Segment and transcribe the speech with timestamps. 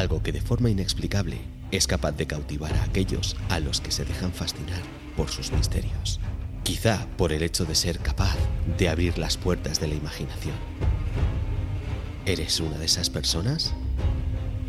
[0.00, 1.38] algo que de forma inexplicable
[1.70, 4.80] es capaz de cautivar a aquellos a los que se dejan fascinar
[5.16, 6.18] por sus misterios.
[6.62, 8.36] Quizá por el hecho de ser capaz
[8.78, 10.56] de abrir las puertas de la imaginación.
[12.26, 13.74] ¿Eres una de esas personas?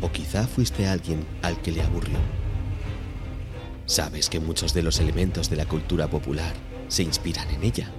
[0.00, 2.18] ¿O quizá fuiste alguien al que le aburrió?
[3.86, 6.52] Sabes que muchos de los elementos de la cultura popular
[6.88, 7.90] se inspiran en ella.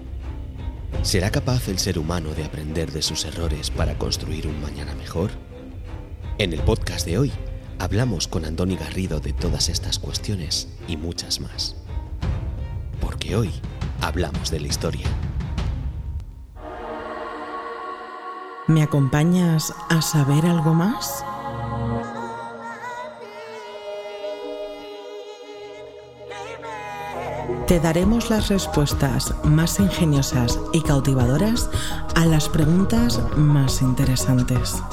[1.02, 5.32] ¿Será capaz el ser humano de aprender de sus errores para construir un mañana mejor?
[6.44, 7.32] En el podcast de hoy
[7.80, 11.78] hablamos con Andoni Garrido de todas estas cuestiones y muchas más.
[13.00, 13.50] Porque hoy
[14.02, 15.08] hablamos de la historia.
[18.68, 21.24] ¿Me acompañas a saber algo más?
[27.68, 31.70] Te daremos las respuestas más ingeniosas y cautivadoras
[32.16, 34.84] a las preguntas más interesantes.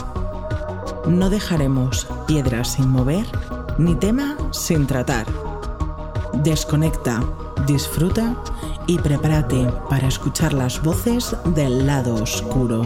[1.10, 3.26] No dejaremos piedras sin mover
[3.78, 5.26] ni tema sin tratar.
[6.34, 7.20] Desconecta,
[7.66, 8.40] disfruta
[8.86, 12.84] y prepárate para escuchar las voces del lado oscuro.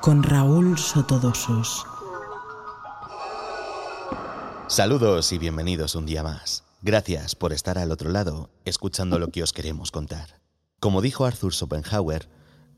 [0.00, 1.84] Con Raúl Sotodosos.
[4.68, 6.62] Saludos y bienvenidos un día más.
[6.80, 10.40] Gracias por estar al otro lado, escuchando lo que os queremos contar.
[10.78, 12.28] Como dijo Arthur Schopenhauer,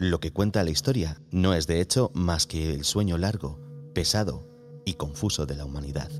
[0.01, 3.61] lo que cuenta la historia no es de hecho más que el sueño largo,
[3.93, 4.49] pesado
[4.87, 6.11] y confuso de la humanidad.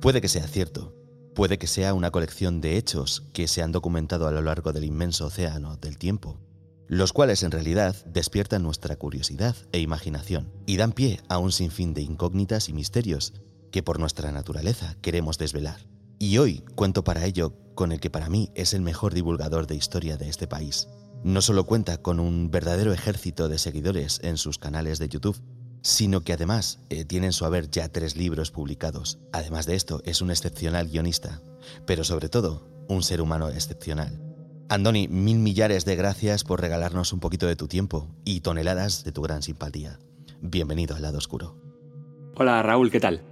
[0.00, 0.94] Puede que sea cierto,
[1.34, 4.84] puede que sea una colección de hechos que se han documentado a lo largo del
[4.84, 6.38] inmenso océano del tiempo,
[6.86, 11.94] los cuales en realidad despiertan nuestra curiosidad e imaginación y dan pie a un sinfín
[11.94, 13.34] de incógnitas y misterios
[13.72, 15.80] que por nuestra naturaleza queremos desvelar.
[16.20, 19.74] Y hoy cuento para ello con el que para mí es el mejor divulgador de
[19.74, 20.86] historia de este país,
[21.22, 25.40] no solo cuenta con un verdadero ejército de seguidores en sus canales de YouTube,
[25.82, 29.18] sino que además eh, tiene en su haber ya tres libros publicados.
[29.32, 31.42] Además de esto, es un excepcional guionista,
[31.86, 34.20] pero sobre todo, un ser humano excepcional.
[34.68, 39.12] Andoni, mil millares de gracias por regalarnos un poquito de tu tiempo y toneladas de
[39.12, 39.98] tu gran simpatía.
[40.40, 41.56] Bienvenido al lado oscuro.
[42.36, 43.29] Hola Raúl, ¿qué tal?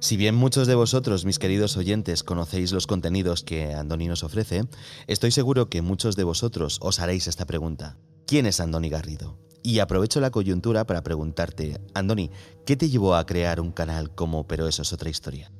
[0.00, 4.62] Si bien muchos de vosotros, mis queridos oyentes, conocéis los contenidos que Andoni nos ofrece,
[5.06, 7.98] estoy seguro que muchos de vosotros os haréis esta pregunta.
[8.26, 9.38] ¿Quién es Andoni Garrido?
[9.62, 12.30] Y aprovecho la coyuntura para preguntarte, Andoni,
[12.64, 15.52] ¿qué te llevó a crear un canal como Pero eso es otra historia?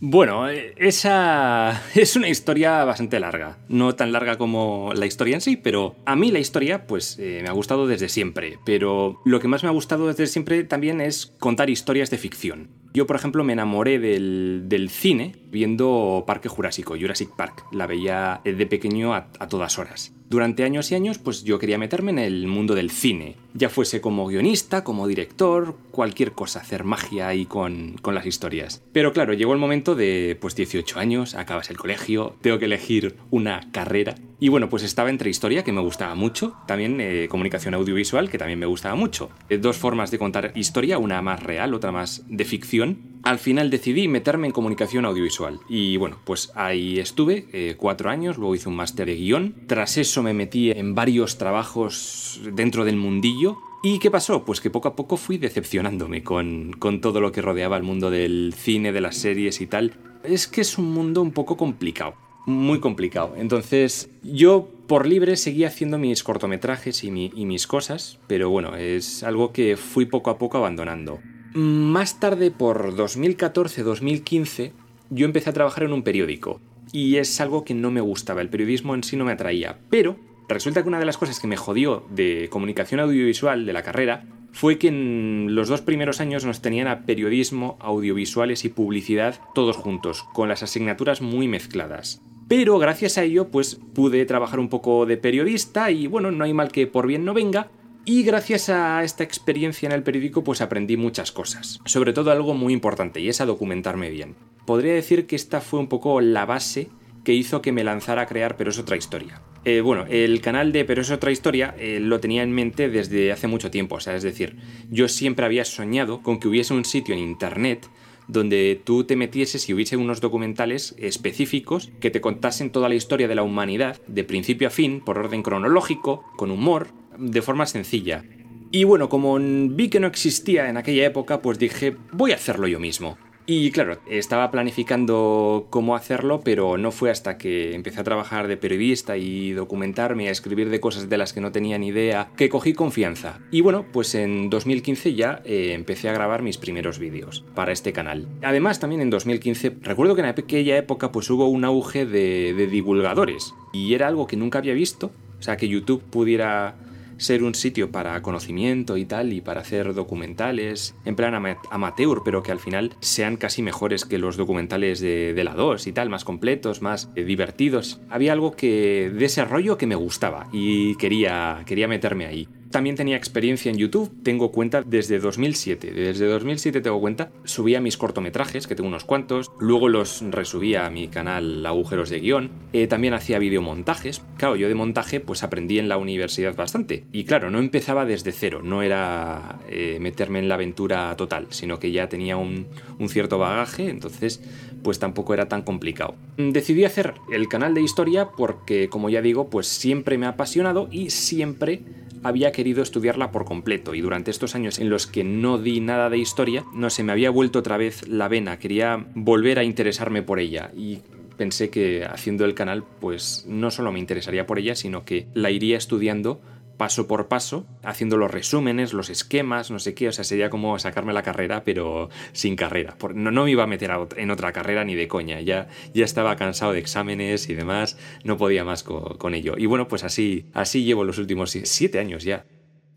[0.00, 3.58] Bueno, esa es una historia bastante larga.
[3.68, 7.40] No tan larga como la historia en sí, pero a mí la historia pues eh,
[7.42, 8.58] me ha gustado desde siempre.
[8.64, 12.70] Pero lo que más me ha gustado desde siempre también es contar historias de ficción.
[12.94, 17.64] Yo, por ejemplo, me enamoré del, cine viendo Parque Jurásico, Jurassic Park.
[17.72, 20.12] La veía de pequeño a, todas horas.
[20.28, 23.36] Durante años y años, pues yo quería meterme en el mundo del cine.
[23.54, 28.82] Ya fuese como guionista, como director, cualquier cosa, hacer magia ahí con, las historias.
[28.92, 33.16] Pero claro, llegó el momento de, pues 18 años, acabas el colegio, tengo que elegir
[33.30, 34.16] una carrera.
[34.40, 38.38] Y bueno, pues estaba entre historia, que me gustaba mucho, también eh, comunicación audiovisual, que
[38.38, 39.30] también me gustaba mucho.
[39.48, 42.77] Eh, dos formas de contar historia, una más real, otra más de ficción.
[43.22, 45.60] Al final decidí meterme en comunicación audiovisual.
[45.68, 49.54] Y bueno, pues ahí estuve eh, cuatro años, luego hice un máster de guion.
[49.66, 54.44] Tras eso me metí en varios trabajos dentro del mundillo, ¿Y qué pasó?
[54.44, 58.10] Pues que poco a poco fui decepcionándome con, con, todo lo que rodeaba el mundo
[58.10, 59.94] del cine, de las series y tal.
[60.24, 62.16] Es que es un mundo un poco complicado
[62.48, 63.34] muy complicado.
[63.36, 69.52] Entonces, yo por libre seguía haciendo mis cortometrajes y, mis cosas, pero bueno, es algo
[69.52, 71.20] que fui poco a poco abandonando.
[71.58, 74.70] Más tarde, por 2014-2015,
[75.10, 76.60] yo empecé a trabajar en un periódico.
[76.92, 79.80] Y es algo que no me gustaba, el periodismo en sí no me atraía.
[79.90, 80.14] Pero
[80.48, 84.24] resulta que una de las cosas que me jodió de comunicación audiovisual de la carrera
[84.52, 89.76] fue que en los dos primeros años nos tenían a periodismo, audiovisuales y publicidad todos
[89.76, 92.22] juntos, con las asignaturas muy mezcladas.
[92.46, 96.54] Pero gracias a ello, pues pude trabajar un poco de periodista y bueno, no hay
[96.54, 97.68] mal que por bien no venga.
[98.10, 101.78] Y gracias a esta experiencia en el periódico, pues aprendí muchas cosas.
[101.84, 104.34] Sobre todo algo muy importante, y es a documentarme bien.
[104.64, 106.88] Podría decir que esta fue un poco la base
[107.22, 109.42] que hizo que me lanzara a crear Pero es otra historia.
[109.66, 113.30] Eh, bueno, el canal de Pero es otra historia eh, lo tenía en mente desde
[113.30, 114.56] hace mucho tiempo, o sea, es decir,
[114.88, 117.90] yo siempre había soñado con que hubiese un sitio en Internet
[118.26, 123.28] donde tú te metieses y hubiese unos documentales específicos que te contasen toda la historia
[123.28, 126.88] de la humanidad, de principio a fin, por orden cronológico, con humor,
[127.18, 128.24] de forma sencilla.
[128.70, 132.66] Y bueno, como vi que no existía en aquella época, pues dije, voy a hacerlo
[132.66, 133.16] yo mismo.
[133.50, 138.58] Y claro, estaba planificando cómo hacerlo, pero no fue hasta que empecé a trabajar de
[138.58, 142.50] periodista y documentarme, a escribir de cosas de las que no tenía ni idea, que
[142.50, 143.40] cogí confianza.
[143.50, 147.94] Y bueno, pues en 2015 ya eh, empecé a grabar mis primeros vídeos para este
[147.94, 148.28] canal.
[148.42, 152.66] Además, también en 2015, recuerdo que en aquella época pues hubo un auge de, de
[152.66, 155.10] divulgadores y era algo que nunca había visto.
[155.38, 156.76] O sea, que YouTube pudiera
[157.18, 161.34] ser un sitio para conocimiento y tal, y para hacer documentales en plan
[161.70, 165.92] amateur, pero que al final sean casi mejores que los documentales de, la 2 y
[165.92, 168.00] tal, más completos, más eh, divertidos.
[168.08, 172.48] Había algo que de ese rollo que me gustaba y quería, quería meterme ahí.
[172.70, 175.90] También tenía experiencia en YouTube, tengo cuenta desde 2007.
[175.90, 180.90] Desde 2007 tengo cuenta, subía mis cortometrajes, que tengo unos cuantos, luego los resubía a
[180.90, 184.22] mi canal Agujeros de Guión, eh, también hacía videomontajes.
[184.36, 187.04] Claro, yo de montaje pues aprendí en la universidad bastante.
[187.10, 191.78] Y claro, no empezaba desde cero, no era eh, meterme en la aventura total, sino
[191.78, 192.66] que ya tenía un,
[192.98, 194.42] un cierto bagaje, entonces
[194.82, 196.14] pues tampoco era tan complicado.
[196.36, 200.88] Decidí hacer el canal de historia porque, como ya digo, pues siempre me ha apasionado
[200.90, 201.82] y siempre
[202.22, 206.10] había querido estudiarla por completo y durante estos años en los que no di nada
[206.10, 210.22] de historia, no se me había vuelto otra vez la vena, quería volver a interesarme
[210.22, 211.00] por ella y
[211.36, 215.50] pensé que haciendo el canal pues no solo me interesaría por ella, sino que la
[215.50, 216.40] iría estudiando
[216.78, 220.78] paso por paso, haciendo los resúmenes, los esquemas, no sé qué, o sea, sería como
[220.78, 222.96] sacarme la carrera, pero sin carrera.
[223.14, 226.36] No, no me iba a meter en otra carrera ni de coña, ya, ya estaba
[226.36, 229.54] cansado de exámenes y demás, no podía más con, ello.
[229.58, 232.46] Y bueno, pues así, así llevo los últimos siete años ya.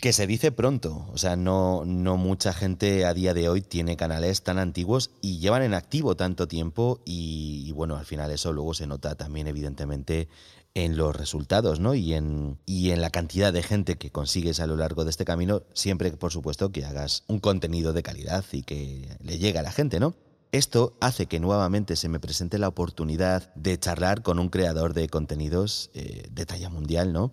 [0.01, 3.97] Que se dice pronto, o sea, no, no mucha gente a día de hoy tiene
[3.97, 8.73] canales tan antiguos y llevan en activo tanto tiempo y, bueno, al final eso luego
[8.73, 10.27] se nota también evidentemente
[10.73, 11.93] en los resultados, ¿no?
[11.93, 15.23] Y en, y en la cantidad de gente que consigues a lo largo de este
[15.23, 19.63] camino, siempre, por supuesto, que hagas un contenido de calidad y que le llegue a
[19.63, 20.15] la gente, ¿no?
[20.51, 25.07] Esto hace que nuevamente se me presente la oportunidad de charlar con un creador de
[25.07, 27.31] contenidos eh, de talla mundial, ¿no?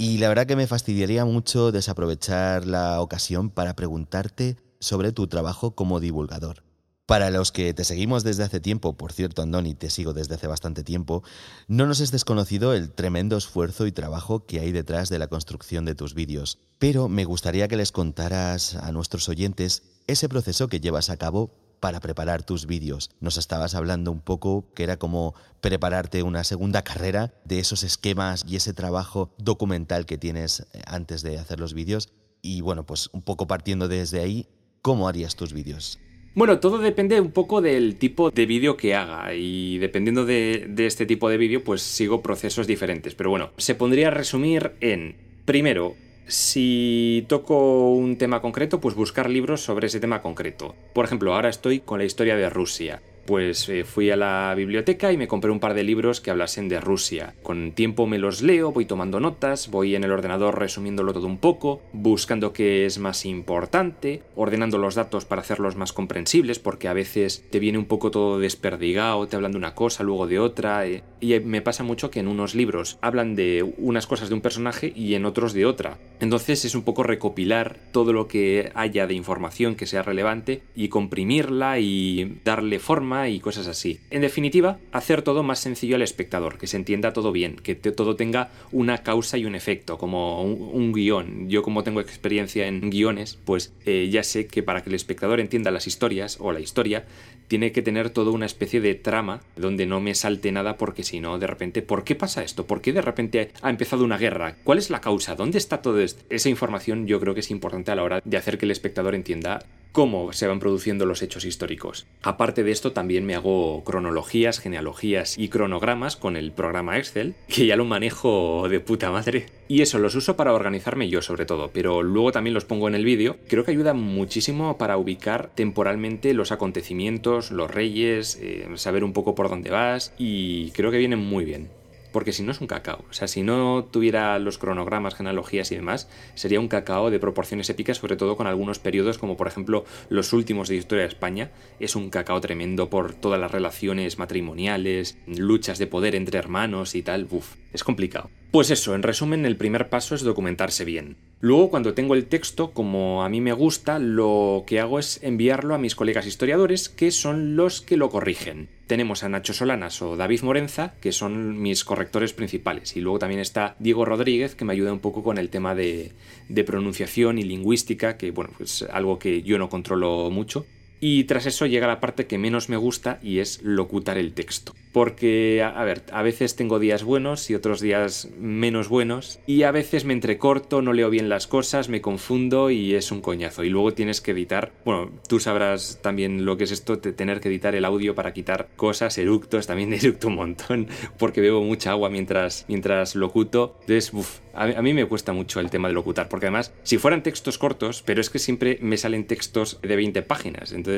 [0.00, 5.72] Y la verdad que me fastidiaría mucho desaprovechar la ocasión para preguntarte sobre tu trabajo
[5.74, 6.62] como divulgador.
[7.04, 10.46] Para los que te seguimos desde hace tiempo, por cierto, Andoni, te sigo desde hace
[10.46, 11.22] bastante tiempo,
[11.68, 15.84] no nos es desconocido el tremendo esfuerzo y trabajo que hay detrás de la construcción
[15.84, 16.56] de tus vídeos.
[16.78, 21.50] Pero me gustaría que les contaras a nuestros oyentes ese proceso que llevas a cabo
[21.80, 23.10] para preparar tus vídeos.
[23.20, 28.44] Nos estabas hablando un poco que era como prepararte una segunda carrera de esos esquemas
[28.46, 32.10] y ese trabajo documental que tienes eh, antes de hacer los vídeos.
[32.42, 34.46] Y bueno, pues un poco partiendo desde ahí,
[34.82, 35.98] ¿cómo harías tus vídeos?
[36.34, 41.04] Bueno, todo depende un poco del tipo de vídeo que haga y dependiendo de, este
[41.04, 43.14] tipo de vídeo pues sigo procesos diferentes.
[43.16, 49.62] Pero bueno, se pondría resumir en, primero, si toco un tema concreto, pues buscar libros
[49.62, 50.74] sobre ese tema concreto.
[50.92, 55.12] Por ejemplo, ahora estoy con la historia de Rusia pues eh, fui a la biblioteca
[55.12, 57.34] y me compré un par de libros que hablasen de Rusia.
[57.44, 61.38] Con tiempo me los leo, voy tomando notas, voy en el ordenador resumiéndolo todo un
[61.38, 66.92] poco, buscando qué es más importante, ordenando los datos para hacerlos más comprensibles, porque a
[66.92, 70.84] veces te viene un poco todo desperdigado, te hablan de una cosa, luego de otra,
[70.88, 74.40] eh, y me pasa mucho que en unos libros hablan de unas cosas de un
[74.40, 75.98] personaje y en otros de otra.
[76.18, 80.88] Entonces es un poco recopilar todo lo que haya de información que sea relevante y
[80.88, 84.00] comprimirla y darle forma y cosas así.
[84.10, 88.16] En definitiva, hacer todo más sencillo al espectador, que se entienda todo bien, que todo
[88.16, 91.48] tenga una causa y un efecto, como un, guion.
[91.48, 95.40] Yo como tengo experiencia en guiones, pues eh, ya sé que para que el espectador
[95.40, 97.04] entienda las historias o la historia,
[97.50, 101.18] tiene que tener toda una especie de trama donde no me salte nada porque si
[101.18, 102.64] no, de repente, ¿por qué pasa esto?
[102.64, 104.54] ¿Por qué de repente ha empezado una guerra?
[104.62, 105.34] ¿Cuál es la causa?
[105.34, 106.22] ¿Dónde está todo esto?
[106.30, 109.16] Esa información yo creo que es importante a la hora de hacer que el espectador
[109.16, 112.06] entienda cómo se van produciendo los hechos históricos.
[112.22, 117.66] Aparte de esto, también me hago cronologías, genealogías y cronogramas con el programa Excel, que
[117.66, 119.46] ya lo manejo de puta madre.
[119.68, 122.94] Y eso los uso para organizarme yo sobre todo, pero luego también los pongo en
[122.94, 123.36] el vídeo.
[123.48, 129.34] Creo que ayuda muchísimo para ubicar temporalmente los acontecimientos, los reyes, eh, saber un poco
[129.34, 131.79] por dónde vas y creo que vienen muy bien
[132.12, 133.04] porque si no es un cacao.
[133.10, 137.70] O sea, si no tuviera los cronogramas, genealogías y demás, sería un cacao de proporciones
[137.70, 141.50] épicas, sobre todo con algunos periodos, como por ejemplo los últimos de historia de España.
[141.78, 147.02] Es un cacao tremendo por todas las relaciones matrimoniales, luchas de poder entre hermanos y
[147.02, 147.26] tal.
[147.30, 148.30] Uf, es complicado.
[148.50, 151.16] Pues eso, en resumen, el primer paso es documentarse bien.
[151.40, 155.74] Luego, cuando tengo el texto, como a mí me gusta, lo que hago es enviarlo
[155.74, 158.68] a mis colegas historiadores, que son los que lo corrigen.
[158.90, 162.96] Tenemos a Nacho Solanas o David Morenza, que son mis correctores principales.
[162.96, 166.10] Y luego también está Diego Rodríguez, que me ayuda un poco con el tema de,
[166.48, 170.66] de pronunciación y lingüística, que bueno, es algo que yo no controlo mucho
[171.00, 174.74] Y tras eso llega la parte que menos me gusta y es locutar el texto.
[174.92, 179.38] Porque, a ver, a veces tengo días buenos y otros días menos buenos.
[179.46, 183.20] Y a veces me entrecorto, no leo bien las cosas, me confundo y es un
[183.20, 183.64] coñazo.
[183.64, 187.48] Y luego tienes que editar, bueno, tú sabrás también lo que es esto, tener que
[187.48, 190.88] editar el audio para quitar cosas, eructos, también eructo un montón
[191.18, 193.76] porque bebo mucha agua mientras, mientras locuto.
[193.82, 196.28] Entonces, uff, a, a mí me cuesta mucho el tema de locutar.
[196.28, 200.22] Porque además, si fueran textos cortos, pero es que siempre me salen textos de 20
[200.22, 200.72] páginas.
[200.72, 200.89] Entonces,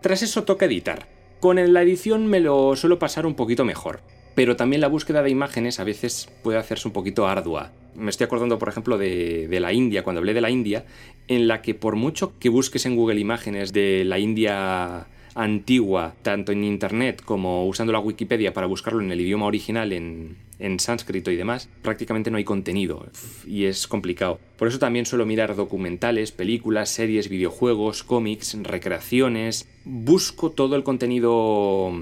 [0.00, 1.08] tras eso toca editar.
[1.40, 4.00] Con la edición me lo suelo pasar un poquito mejor,
[4.34, 7.72] pero también la búsqueda de imágenes a veces puede hacerse un poquito ardua.
[7.94, 10.84] Me estoy acordando, por ejemplo, de, de, la India, cuando hablé de la India,
[11.26, 15.06] en la que por mucho que busques en Google imágenes de la India
[15.38, 20.36] antigua, tanto en Internet como usando la Wikipedia para buscarlo en el idioma original en,
[20.58, 23.06] en sánscrito y demás, prácticamente no hay contenido
[23.46, 24.40] y es complicado.
[24.56, 29.68] Por eso también suelo mirar documentales, películas, series, videojuegos, cómics, recreaciones.
[29.84, 31.92] Busco todo el contenido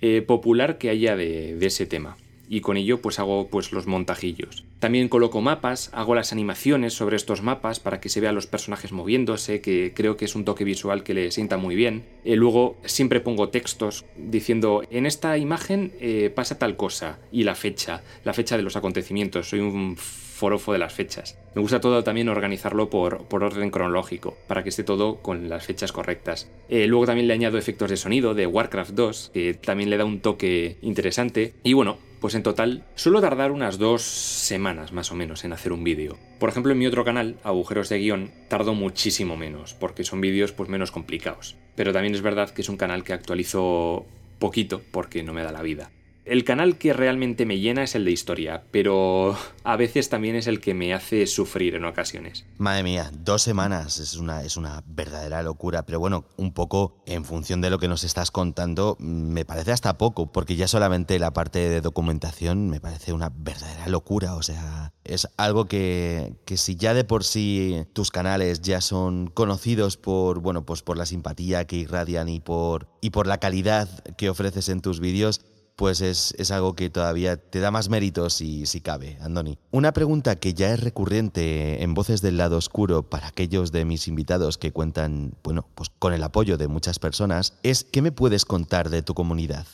[0.00, 2.16] eh, popular que haya de, de ese tema
[2.48, 4.64] y con ello pues hago pues los montajillos.
[4.78, 8.92] También coloco mapas, hago las animaciones sobre estos mapas para que se vean los personajes
[8.92, 12.04] moviéndose, que creo que es un toque visual que le sienta muy bien.
[12.24, 17.56] Eh, luego siempre pongo textos diciendo en esta imagen eh, pasa tal cosa y la
[17.56, 19.48] fecha, la fecha de los acontecimientos.
[19.48, 19.96] Soy un
[20.38, 21.36] forofo de las fechas.
[21.54, 25.66] Me gusta todo también organizarlo por, por orden cronológico, para que esté todo con las
[25.66, 26.50] fechas correctas.
[26.68, 30.04] Eh, luego también le añado efectos de sonido de Warcraft 2, que también le da
[30.04, 31.54] un toque interesante.
[31.64, 35.72] Y bueno, pues en total suelo tardar unas dos semanas más o menos en hacer
[35.72, 36.16] un vídeo.
[36.38, 40.52] Por ejemplo, en mi otro canal, Agujeros de Guión, tardo muchísimo menos, porque son vídeos
[40.52, 41.56] pues menos complicados.
[41.74, 44.06] Pero también es verdad que es un canal que actualizo
[44.38, 45.90] poquito porque no me da la vida.
[46.28, 50.46] El canal que realmente me llena es el de historia, pero a veces también es
[50.46, 52.44] el que me hace sufrir en ocasiones.
[52.58, 57.24] Madre mía, dos semanas es una, es una verdadera locura, pero bueno, un poco en
[57.24, 61.32] función de lo que nos estás contando, me parece hasta poco, porque ya solamente la
[61.32, 66.76] parte de documentación me parece una verdadera locura, o sea, es algo que, que si
[66.76, 71.66] ya de por sí tus canales ya son conocidos por, bueno, pues por la simpatía
[71.66, 75.40] que irradian y por, y por la calidad que ofreces en tus vídeos,
[75.78, 79.58] pues es, es, algo que todavía te da más méritos si, si cabe, Andoni.
[79.70, 84.08] Una pregunta que ya es recurrente en Voces del Lado Oscuro para aquellos de mis
[84.08, 88.44] invitados que cuentan, bueno, pues con el apoyo de muchas personas, es ¿qué me puedes
[88.44, 89.68] contar de tu comunidad?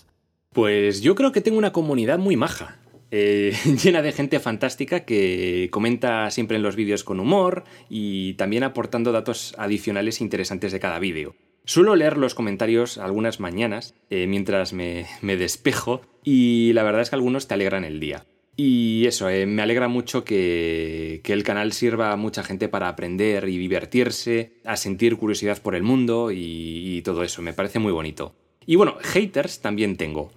[0.52, 2.78] Pues yo creo que tengo una comunidad muy maja.
[3.10, 8.62] Eh, llena de gente fantástica que comenta siempre en los vídeos con humor y también
[8.62, 11.34] aportando datos adicionales interesantes de cada vídeo.
[11.66, 17.16] Suelo leer los comentarios algunas mañanas eh, mientras me, despejo y la verdad es que
[17.16, 18.26] algunos te alegran el día.
[18.54, 22.88] Y eso, eh, me alegra mucho que, que, el canal sirva a mucha gente para
[22.88, 27.78] aprender y divertirse, a sentir curiosidad por el mundo y, y todo eso, me parece
[27.78, 28.34] muy bonito.
[28.66, 30.30] Y bueno, haters también tengo,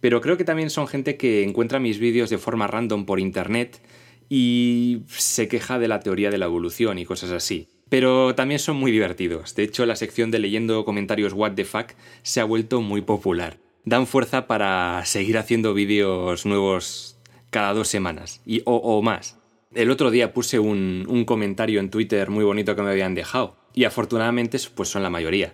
[0.00, 3.82] pero creo que también son gente que encuentra mis vídeos de forma random por internet
[4.30, 8.76] y se queja de la teoría de la evolución y cosas así pero también son
[8.76, 9.54] muy divertidos.
[9.54, 11.92] De hecho, la sección de leyendo comentarios What the fuck
[12.22, 13.58] se ha vuelto muy popular.
[13.84, 17.18] Dan fuerza para seguir haciendo vídeos nuevos
[17.50, 19.38] cada dos semanas y, o, más.
[19.74, 23.56] El otro día puse un, un, comentario en Twitter muy bonito que me habían dejado
[23.74, 25.52] y afortunadamente pues son la mayoría.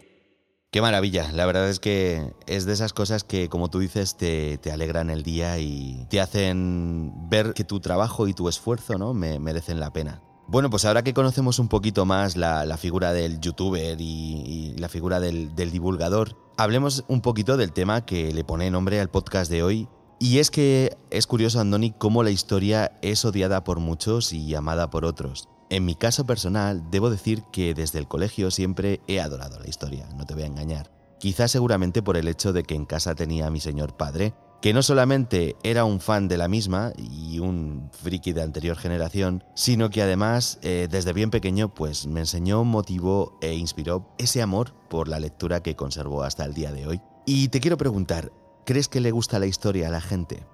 [0.70, 4.58] Qué maravilla, la verdad es que es de esas cosas que como tú dices te,
[4.58, 9.14] te alegran el día y te hacen ver que tu trabajo y tu esfuerzo ¿no?
[9.14, 10.20] Me, merecen la pena.
[10.46, 14.88] Bueno, pues ahora que conocemos un poquito más la, figura del youtuber y, y la
[14.88, 19.50] figura del, del, divulgador, hablemos un poquito del tema que le pone nombre al podcast
[19.50, 19.88] de hoy.
[20.20, 24.90] Y es que es curioso, Andoni, cómo la historia es odiada por muchos y amada
[24.90, 25.48] por otros.
[25.70, 30.06] En mi caso personal, debo decir que desde el colegio siempre he adorado la historia,
[30.14, 30.92] no te voy a engañar.
[31.18, 34.34] Quizás seguramente por el hecho de que en casa tenía a mi señor padre,
[34.64, 39.44] que no solamente era un fan de la misma y un friki de anterior generación,
[39.54, 44.72] sino que además eh, desde bien pequeño pues me enseñó, motivó e inspiró ese amor
[44.88, 47.02] por la lectura que conservo hasta el día de hoy.
[47.26, 48.32] Y te quiero preguntar,
[48.64, 50.46] ¿crees que le gusta la historia a la gente?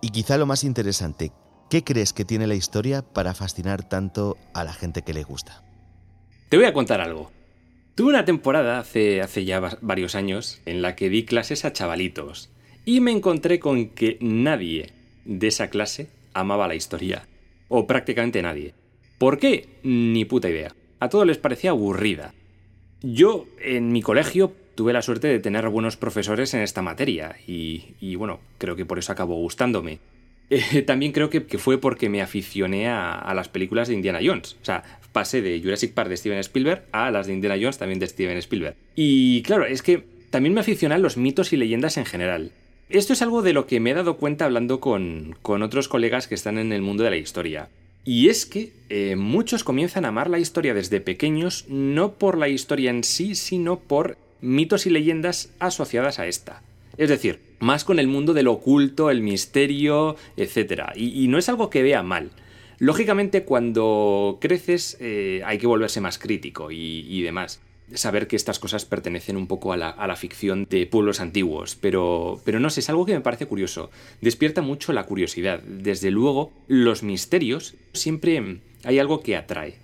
[0.00, 1.32] Y quizá lo más interesante,
[1.68, 5.64] ¿qué crees que tiene la historia para fascinar tanto a la gente que le gusta?
[6.50, 7.32] Te voy a contar algo.
[7.96, 12.50] Tuve una temporada hace, hace ya varios años en la que di clases a chavalitos
[12.86, 14.86] y me encontré con que nadie
[15.26, 17.26] de esa clase amaba la historia.
[17.68, 18.74] O prácticamente nadie.
[19.18, 19.68] ¿Por qué?
[19.82, 20.72] Ni puta idea.
[21.00, 22.32] A todos les parecía aburrida.
[23.02, 28.14] Yo, en mi colegio, tuve la suerte de tener buenos profesores en esta materia y,
[28.14, 29.98] bueno, creo que por eso acabó gustándome.
[30.48, 34.56] eh, también creo que, fue porque me aficioné a, las películas de Indiana Jones.
[34.62, 37.98] O sea, pasé de Jurassic Park de Steven Spielberg a las de Indiana Jones también
[37.98, 38.76] de Steven Spielberg.
[38.94, 42.52] Y claro, es que también me aficioné a los mitos y leyendas en general.
[42.88, 46.36] Esto es algo de lo que me he dado cuenta hablando con, otros colegas que
[46.36, 47.68] están en el mundo de la historia.
[48.04, 52.48] Y es que eh, muchos comienzan a amar la historia desde pequeños no por la
[52.48, 56.62] historia en sí, sino por mitos y leyendas asociadas a esta.
[56.96, 60.92] Es decir, más con el mundo del oculto, el misterio, etc.
[60.94, 62.30] Y, no es algo que vea mal.
[62.78, 67.60] Lógicamente, cuando creces eh, hay que volverse más crítico y, demás.
[67.94, 72.58] Saber que estas cosas pertenecen un poco a la, ficción de pueblos antiguos, pero, pero
[72.58, 73.90] no sé, es algo que me parece curioso.
[74.20, 75.60] Despierta mucho la curiosidad.
[75.62, 79.76] Desde luego, los misterios siempre hay algo que atrae,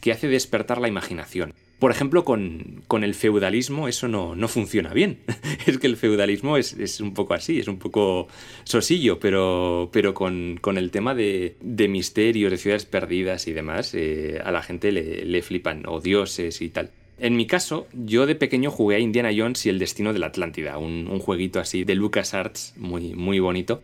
[0.00, 1.52] que hace despertar la imaginación.
[1.78, 5.18] Por ejemplo, con, el feudalismo eso no, no funciona bien.
[5.66, 8.26] es que el feudalismo es, un poco así, es un poco
[8.64, 14.40] sosillo, pero, pero con, el tema de, de, misterios, de ciudades perdidas y demás, eh,
[14.44, 16.90] a la gente le, flipan, o dioses y tal.
[17.20, 20.26] En mi caso, yo de pequeño jugué a Indiana Jones y el destino de la
[20.26, 23.82] Atlántida, un, un jueguito así de LucasArts muy, muy bonito.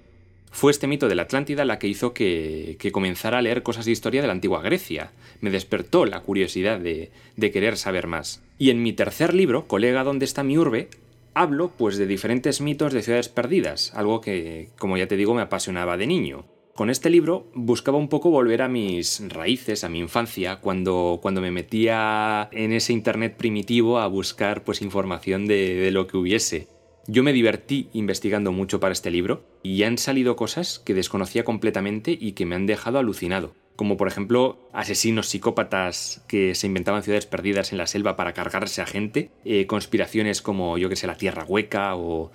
[0.54, 3.90] Fue este mito de la Atlántida la que hizo que, comenzara a leer cosas de
[3.90, 5.10] historia de la antigua Grecia.
[5.40, 8.40] Me despertó la curiosidad de, querer saber más.
[8.56, 10.88] Y en mi tercer libro, Colega, ¿dónde está mi urbe?
[11.36, 15.42] hablo pues de diferentes mitos de ciudades perdidas, algo que, como ya te digo, me
[15.42, 16.44] apasionaba de niño.
[16.74, 21.40] Con este libro buscaba un poco volver a mis raíces, a mi infancia, cuando, cuando
[21.40, 26.66] me metía en ese internet primitivo a buscar pues información de lo que hubiese.
[27.06, 32.16] Yo me divertí investigando mucho para este libro y han salido cosas que desconocía completamente
[32.18, 33.54] y que me han dejado alucinado.
[33.76, 38.82] Como por ejemplo asesinos psicópatas que se inventaban ciudades perdidas en la selva para cargarse
[38.82, 42.32] a gente, eh, conspiraciones como yo que sé, la Tierra Hueca o,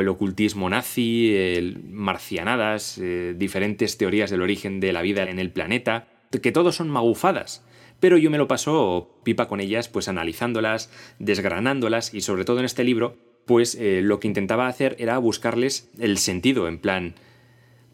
[0.00, 5.50] el ocultismo nazi, el marcianadas, eh, diferentes teorías del origen de la vida en el
[5.50, 6.08] planeta,
[6.42, 7.64] que todos son magufadas
[8.00, 12.64] pero yo me lo paso pipa con ellas, pues analizándolas, desgranándolas y sobre todo en
[12.64, 17.14] este libro pues eh, lo que intentaba hacer era buscarles el sentido, en plan,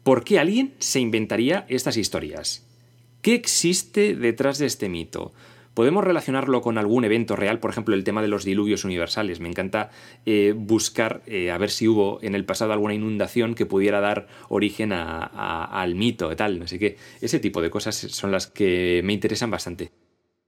[0.03, 2.67] ¿por qué alguien se inventaría estas historias?
[3.21, 5.33] ¿Qué existe detrás de este mito?
[5.79, 7.61] ¿Podemos relacionarlo con algún evento real?
[7.61, 9.39] Por ejemplo, el tema de los diluvios universales.
[9.39, 9.91] Me encanta
[10.25, 14.27] eh, buscar eh, a ver si hubo en el pasado alguna inundación que pudiera dar
[14.49, 16.67] origen al mito y tal.
[16.67, 16.97] Sé qué.
[17.21, 19.89] Ese tipo de cosas son las que me interesan bastante.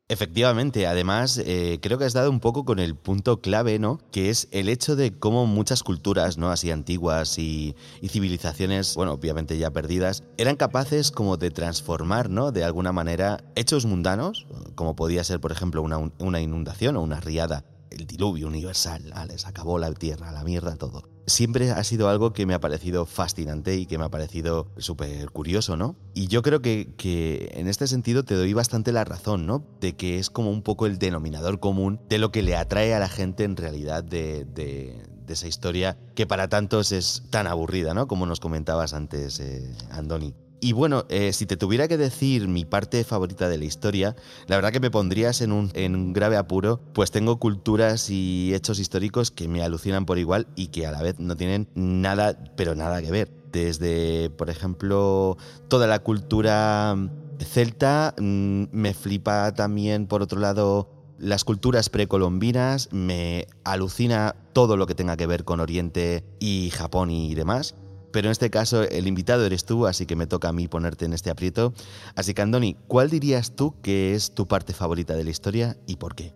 [0.09, 3.97] Efectivamente, además eh, creo que has dado un poco con el punto clave, ¿no?
[4.11, 6.51] Que es el hecho de cómo muchas culturas, ¿no?
[6.51, 12.51] Así antiguas y, civilizaciones, bueno, obviamente ya perdidas, eran capaces como de transformar, ¿no?
[12.51, 17.63] De alguna manera hechos mundanos, como podía ser, por ejemplo, una inundación o una riada,
[17.91, 22.45] el diluvio universal, les acabó la tierra, la mierda, todo siempre ha sido algo que
[22.45, 25.95] me ha parecido fascinante y que me ha parecido súper curioso, ¿no?
[26.13, 29.65] Y yo creo que, que, en este sentido te doy bastante la razón, ¿no?
[29.79, 32.99] De que es como un poco el denominador común de lo que le atrae a
[32.99, 38.05] la gente en realidad de, de, esa historia que para tantos es tan aburrida, ¿no?
[38.05, 40.33] Como nos comentabas antes, eh, Andoni.
[40.63, 44.57] Y bueno, eh, si te tuviera que decir mi parte favorita de la historia, la
[44.57, 49.31] verdad que me pondrías en un, en grave apuro, pues tengo culturas y hechos históricos
[49.31, 53.01] que me alucinan por igual y que a la vez no tienen nada, pero nada
[53.01, 53.31] que ver.
[53.51, 55.35] Desde, por ejemplo,
[55.67, 56.95] toda la cultura
[57.39, 64.85] celta, mm, me flipa también, por otro lado, las culturas precolombinas, me alucina todo lo
[64.85, 67.75] que tenga que ver con Oriente y Japón y demás.
[68.11, 71.05] Pero en este caso el invitado eres tú, así que me toca a mí ponerte
[71.05, 71.73] en este aprieto.
[72.15, 75.95] Así que Andoni, ¿cuál dirías tú que es tu parte favorita de la historia y
[75.95, 76.33] por qué?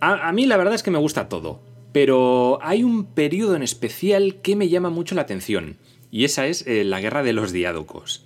[0.00, 1.60] A, mí la verdad es que me gusta todo,
[1.92, 5.78] pero hay un periodo en especial que me llama mucho la atención,
[6.10, 8.24] y esa es eh, la guerra de los diádocos.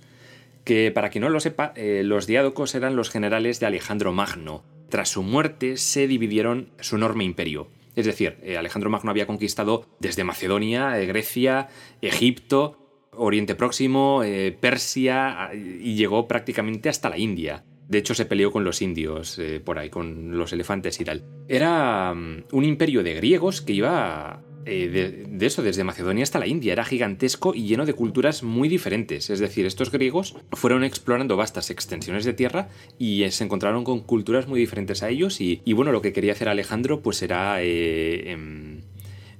[0.65, 4.63] Que para quien no lo sepa, eh, los diádocos eran los generales de Alejandro Magno.
[4.89, 7.67] Tras su muerte se dividieron su enorme imperio.
[7.95, 11.69] Es decir, eh, Alejandro Magno había conquistado desde Macedonia, eh, Grecia,
[12.01, 12.77] Egipto,
[13.11, 17.63] Oriente Próximo, eh, Persia y llegó prácticamente hasta la India.
[17.87, 21.23] De hecho, se peleó con los indios por ahí, con los elefantes y tal.
[21.47, 26.47] Era mm, un imperio de griegos que iba eh, de, eso, desde Macedonia hasta la
[26.47, 26.73] India.
[26.73, 29.29] Era gigantesco y lleno de culturas muy diferentes.
[29.29, 34.47] Es decir, estos griegos fueron explorando vastas extensiones de tierra y se encontraron con culturas
[34.47, 35.41] muy diferentes a ellos.
[35.41, 38.81] Y, bueno, lo que quería hacer Alejandro pues era eh, em,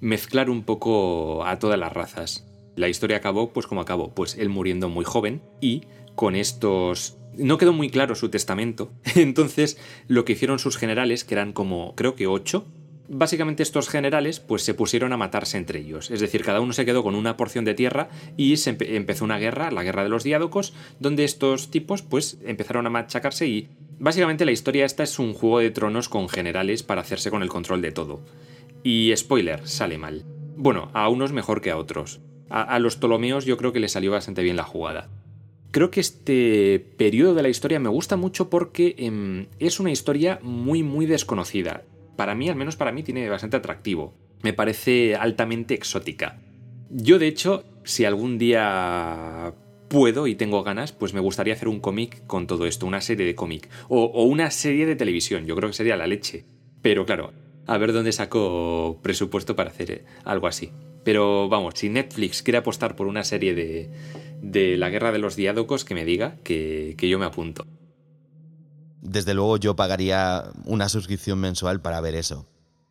[0.02, 2.48] mezclar un poco a todas las razas.
[2.76, 5.84] La historia acabó pues como acabó, pues él muriendo muy joven y
[6.16, 8.92] con estos no quedó muy claro su testamento.
[9.16, 12.66] Entonces, lo que hicieron sus generales, que eran como, creo que ocho,
[13.10, 16.86] Básicamente estos generales pues se pusieron a matarse entre ellos, es decir, cada uno se
[16.86, 20.24] quedó con una porción de tierra y se empezó una guerra, la guerra de los
[20.24, 23.68] diádocos, donde estos tipos pues empezaron a machacarse y
[24.00, 27.50] básicamente la historia esta es un juego de tronos con generales para hacerse con el
[27.50, 28.22] control de todo.
[28.84, 30.24] Y spoiler, sale mal.
[30.56, 32.22] Bueno, a unos mejor que a otros.
[32.50, 35.10] A, los Ptolomeos yo creo que les salió bastante bien la jugada.
[35.72, 40.40] Creo que este periodo de la historia me gusta mucho porque em, es una historia
[40.44, 41.84] muy muy desconocida
[42.16, 44.14] para mí, al menos para mí, tiene bastante atractivo.
[44.42, 46.40] Me parece altamente exótica.
[46.90, 49.54] Yo, de hecho, si algún día
[49.90, 53.26] puedo y tengo ganas, pues me gustaría hacer un cómic con todo esto, una serie
[53.26, 53.70] de cómic.
[53.90, 56.46] O, una serie de televisión, yo creo que sería la leche.
[56.82, 57.34] Pero claro,
[57.68, 60.72] a ver dónde saco presupuesto para hacer algo así.
[61.04, 63.92] Pero vamos, si Netflix quiere apostar por una serie de,
[64.42, 67.66] de la guerra de los diádocos, que me diga que yo me apunto
[69.04, 72.48] desde luego yo pagaría una suscripción mensual para ver eso.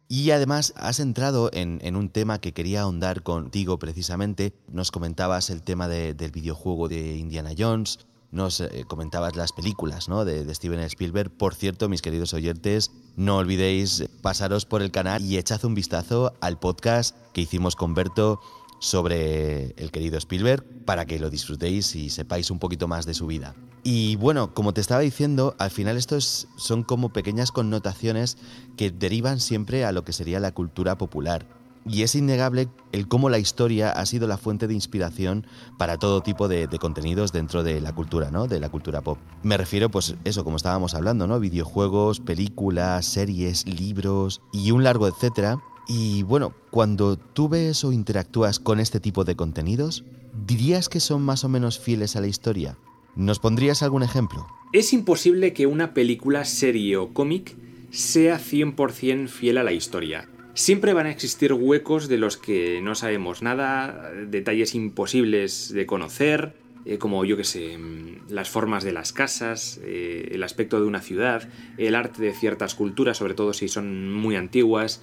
[0.08, 4.52] Y además has entrado en, un tema que quería ahondar contigo precisamente.
[4.68, 7.98] Nos comentabas el tema del videojuego de Indiana Jones,
[8.30, 10.26] nos eh, comentabas las películas ¿no?
[10.26, 11.30] de, de, Steven Spielberg.
[11.30, 16.34] Por cierto, mis queridos oyentes, no olvidéis pasaros por el canal y echad un vistazo
[16.40, 18.40] al podcast que hicimos con Berto
[18.82, 23.28] sobre el querido Spielberg para que lo disfrutéis y sepáis un poquito más de su
[23.28, 23.54] vida.
[23.84, 28.38] Y bueno, como te estaba diciendo, al final estos son como pequeñas connotaciones
[28.76, 31.46] que derivan siempre a lo que sería la cultura popular.
[31.86, 35.46] Y es innegable el cómo la historia ha sido la fuente de inspiración
[35.78, 38.48] para todo tipo de, contenidos dentro de la cultura, ¿no?
[38.48, 39.18] De la cultura pop.
[39.44, 41.38] Me refiero, pues, eso, como estábamos hablando, ¿no?
[41.38, 45.58] Videojuegos, películas, series, libros y un largo etcétera.
[45.88, 50.04] Y bueno, cuando tú ves o interactúas con este tipo de contenidos,
[50.46, 52.78] ¿dirías que son más o menos fieles a la historia?
[53.16, 54.46] ¿Nos pondrías algún ejemplo?
[54.72, 57.56] Es imposible que una película, serie o cómic
[57.90, 60.28] sea 100% fiel a la historia.
[60.54, 66.54] Siempre van a existir huecos de los que no sabemos nada, detalles imposibles de conocer,
[66.84, 70.86] eh, como yo que sé, mm, las formas de las casas, eh, el aspecto de
[70.86, 75.00] una ciudad, el arte de ciertas culturas, sobre todo si son muy antiguas,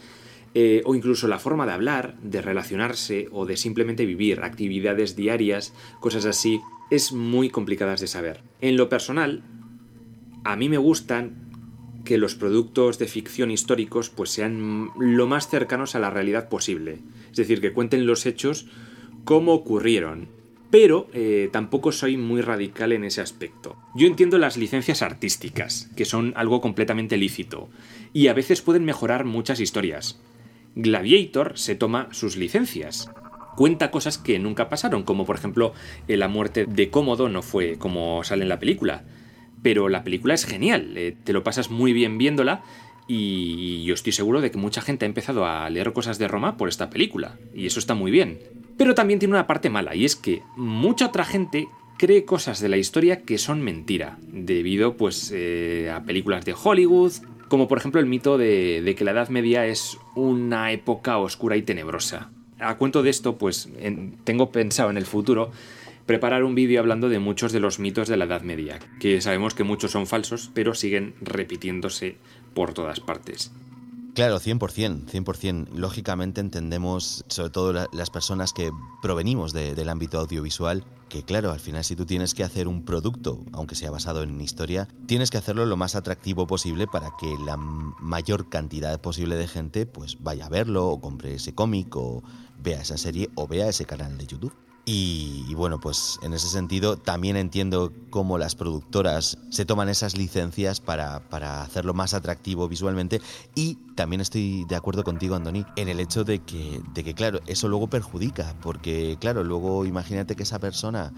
[0.53, 5.73] eh, o incluso la forma de hablar, de relacionarse o de simplemente vivir, actividades diarias,
[5.99, 6.59] cosas así
[6.89, 8.41] es muy complicadas de saber.
[8.61, 9.43] En lo personal,
[10.43, 11.49] a mí me gustan
[12.03, 16.99] que los productos de ficción históricos pues sean lo más cercanos a la realidad posible.
[17.29, 18.67] Es decir, que cuenten los hechos
[19.25, 20.27] como ocurrieron.
[20.71, 23.75] Pero eh, tampoco soy muy radical en ese aspecto.
[23.95, 27.69] Yo entiendo las licencias artísticas, que son algo completamente lícito,
[28.13, 30.19] y a veces pueden mejorar muchas historias.
[30.75, 33.09] Gladiator se toma sus licencias,
[33.55, 35.73] cuenta cosas que nunca pasaron, como por ejemplo
[36.07, 39.03] eh, la muerte de Cómodo no fue como sale en la película.
[39.61, 42.63] Pero la película es genial, eh, te lo pasas muy bien viéndola
[43.11, 46.57] y yo estoy seguro de que mucha gente ha empezado a leer cosas de Roma
[46.57, 48.39] por esta película, y eso está muy bien.
[48.77, 52.69] Pero también tiene una parte mala, y es que mucha otra gente cree cosas de
[52.69, 57.13] la historia que son mentira, debido pues eh, a películas de Hollywood,
[57.49, 61.61] como por ejemplo el mito de que la Edad Media es una época oscura y
[61.61, 63.69] tenebrosa a cuento de esto, pues
[64.23, 65.51] tengo pensado en el futuro
[66.05, 69.53] preparar un vídeo hablando de muchos de los mitos de la Edad Media, que sabemos
[69.53, 72.17] que muchos son falsos, pero siguen repitiéndose
[72.53, 73.51] por todas partes.
[74.15, 75.69] Claro, 100%, 100%.
[75.73, 81.83] Lógicamente entendemos, sobre todo las personas que provenimos del ámbito audiovisual, que claro, al final
[81.83, 85.65] si tú tienes que hacer un producto, aunque sea basado en historia, tienes que hacerlo
[85.65, 90.49] lo más atractivo posible para que la mayor cantidad posible de gente pues vaya a
[90.49, 92.23] verlo o compre ese cómic o
[92.61, 94.53] vea esa serie o vea ese canal de YouTube.
[94.91, 100.81] Y, bueno, pues en ese sentido también entiendo cómo las productoras se toman esas licencias
[100.81, 103.21] para, para, hacerlo más atractivo visualmente
[103.53, 107.39] y también estoy de acuerdo contigo, Andoni, en el hecho de que, de que claro,
[107.45, 111.13] eso luego perjudica, porque claro, luego imagínate que esa persona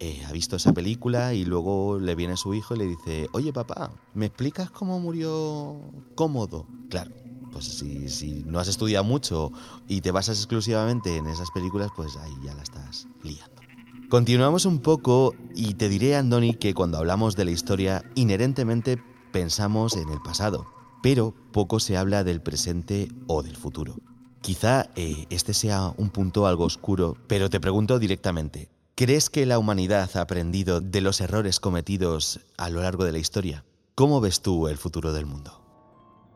[0.00, 3.52] eh, ha visto esa película y luego le viene su hijo y le dice, oye
[3.52, 5.80] papá, ¿me explicas cómo murió
[6.16, 6.66] Cómodo?
[6.90, 7.12] Claro,
[7.52, 9.52] pues si, no has estudiado mucho
[9.86, 13.62] y te basas exclusivamente en esas películas, pues ahí ya la estás liando.
[14.08, 19.96] Continuamos un poco y te diré, Andoni, que cuando hablamos de la historia, inherentemente pensamos
[19.96, 20.66] en el pasado,
[21.02, 23.96] pero poco se habla del presente o del futuro.
[24.42, 29.58] Quizá eh, este sea un punto algo oscuro, pero te pregunto directamente, ¿crees que la
[29.58, 33.64] humanidad ha aprendido de los errores cometidos a lo largo de la historia?
[33.94, 35.61] ¿Cómo ves tú el futuro del mundo?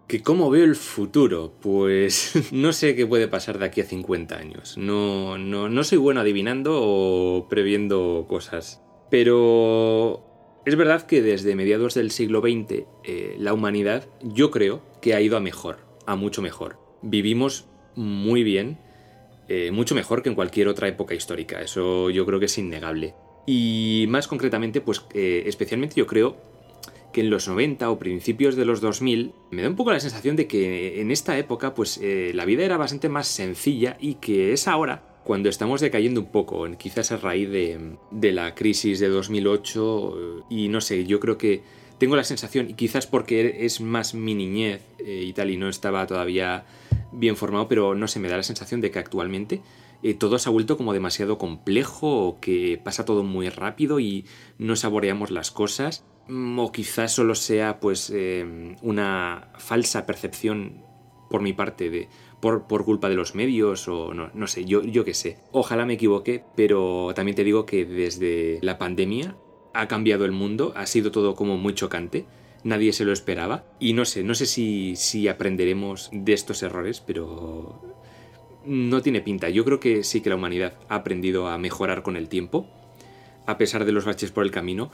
[0.07, 1.53] ¿Que cómo veo el futuro?
[1.61, 4.77] Pues no sé qué puede pasar de aquí a 50 años.
[4.79, 8.83] No, no, no soy bueno adivinando o previendo cosas.
[9.11, 10.25] Pero
[10.65, 15.21] es verdad que desde mediados del siglo XX eh, la humanidad yo creo que ha
[15.21, 16.79] ido a mejor, a mucho mejor.
[17.03, 17.67] vivimos
[17.97, 18.79] muy bien,
[19.49, 21.61] eh, mucho mejor que en cualquier otra época histórica.
[21.63, 23.15] Eso yo creo que es innegable.
[23.47, 26.37] Y más concretamente, pues eh, especialmente yo creo
[27.17, 30.37] que en los 90 o principios de los 2000 me da un poco la sensación
[30.37, 34.53] de que en esta época pues eh, la vida era bastante más sencilla y que
[34.53, 39.09] es ahora cuando estamos decayendo un poco, quizás a raíz de, de la crisis de
[39.09, 41.63] 2008 y no sé, yo creo que
[41.97, 45.71] tengo la sensación, y quizás porque es más mi niñez eh, y tal, y no
[45.71, 46.67] estaba todavía
[47.13, 49.63] bien formado, pero no sé, me da la sensación de que actualmente
[50.03, 54.25] eh, todo se ha vuelto como demasiado complejo, o que pasa todo muy rápido y
[54.59, 60.85] no saboreamos las cosas, mm, o quizás solo sea pues eh, una falsa percepción
[61.31, 62.09] por mi parte de
[62.41, 65.39] por, por, culpa de los medios o no, no sé, yo, yo qué sé.
[65.53, 69.37] Ojalá me equivoque, pero también te digo que desde la pandemia
[69.75, 72.27] ha cambiado el mundo, ha sido todo como muy chocante,
[72.65, 77.01] nadie se lo esperaba y no sé, no sé si, si aprenderemos de estos errores,
[77.01, 77.96] pero
[78.67, 79.49] no tiene pinta.
[79.49, 82.69] Yo creo que sí que la humanidad ha aprendido a mejorar con el tiempo,
[83.47, 84.91] a pesar de los baches por el camino,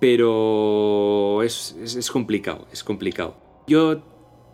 [0.00, 3.36] pero es, es, complicado, es complicado.
[3.66, 4.02] Yo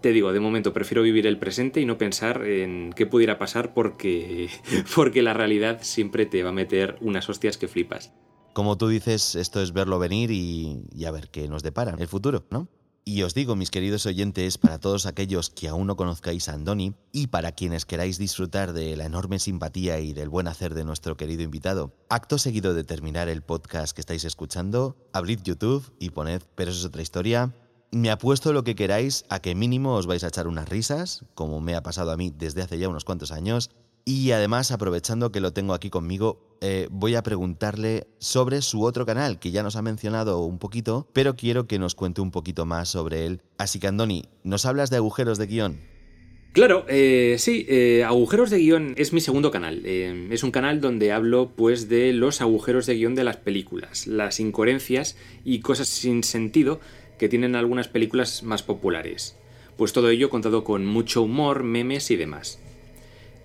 [0.03, 3.73] te digo, de momento prefiero vivir el presente y no pensar en qué pudiera pasar
[3.73, 4.51] porque,
[4.95, 8.13] porque la realidad siempre te va a meter unas hostias que flipas.
[8.53, 12.45] Como tú dices, esto es verlo venir y, a ver qué nos depara el futuro,
[12.51, 12.69] ¿no?
[13.09, 16.93] Y os digo, mis queridos oyentes, para todos aquellos que aún no conozcáis a Andoni
[17.11, 21.17] y para quienes queráis disfrutar de la enorme simpatía y del buen hacer de nuestro
[21.17, 26.43] querido invitado, acto seguido de terminar el podcast que estáis escuchando, abrid YouTube y poned
[26.55, 27.55] Pero eso es otra historia.
[27.91, 31.63] Me apuesto lo que queráis a que mínimo os vais a echar unas risas, como
[31.63, 33.71] me ha pasado a mí desde hace ya unos cuantos años,
[34.09, 39.05] y además, aprovechando que lo tengo aquí conmigo, eh, voy a preguntarle sobre su otro
[39.05, 42.65] canal, que ya nos ha mencionado un poquito, pero quiero que nos cuente un poquito
[42.65, 43.43] más sobre él.
[43.59, 45.81] Así que, Andoni, ¿nos hablas de agujeros de guion?
[46.53, 49.85] Claro, eh, sí, eh, Agujeros de Guión es mi segundo canal.
[49.85, 54.41] es un canal donde hablo pues de los agujeros de guion de las películas, las
[54.41, 56.81] incoherencias y cosas sin sentido
[57.19, 59.37] que tienen algunas películas más populares.
[59.77, 62.59] Pues todo ello contado con mucho humor, memes y demás.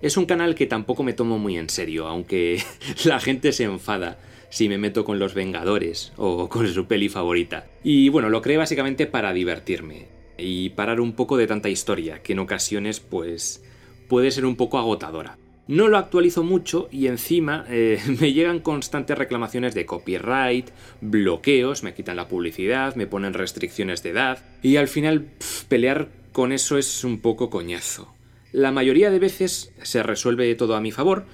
[0.04, 2.62] Es un canal que tampoco me tomo muy en serio, aunque
[3.06, 4.18] la gente se enfada
[4.50, 7.68] si me meto con los Vengadores o con su peli favorita.
[7.82, 12.34] Y bueno, lo creé básicamente para divertirme y parar un poco de tanta historia, que
[12.34, 13.64] en ocasiones pues
[14.06, 15.38] puede ser un poco agotadora.
[15.68, 20.68] No lo actualizo mucho y encima eh, me llegan constantes reclamaciones de copyright,
[21.00, 25.28] bloqueos, me quitan la publicidad, me ponen restricciones de edad y al final
[25.70, 28.13] pelear con eso es un poco coñazo.
[28.54, 31.24] La mayoría de veces se resuelve todo a mi favor,